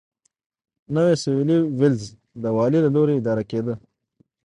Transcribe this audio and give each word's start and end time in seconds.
نوی 0.93 1.13
سوېلي 1.23 1.57
ویلز 1.79 2.03
د 2.41 2.43
والي 2.55 2.79
له 2.85 2.89
لوري 2.95 3.13
اداره 3.17 3.43
کېده. 3.51 3.73